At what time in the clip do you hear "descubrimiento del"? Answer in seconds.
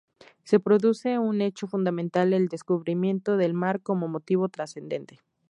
2.47-3.53